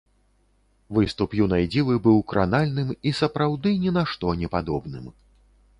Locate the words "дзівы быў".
1.75-2.17